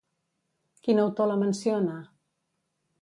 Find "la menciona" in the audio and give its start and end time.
1.33-1.99